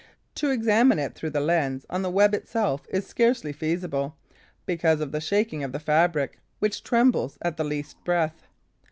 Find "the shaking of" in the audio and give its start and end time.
5.11-5.73